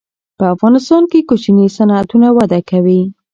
په 0.37 0.45
افغانستان 0.53 1.03
کې 1.11 1.19
کوچني 1.29 1.65
صنعتونه 1.77 2.27
وده 2.37 2.59
کوي. 2.69 3.01